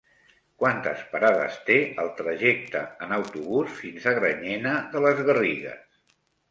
[0.61, 6.07] Quantes parades té el trajecte en autobús fins a Granyena de les Garrigues?